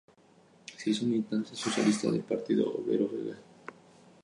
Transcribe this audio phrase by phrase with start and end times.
[0.77, 3.37] Se hizo militante socialista del Partido Obrero Belga.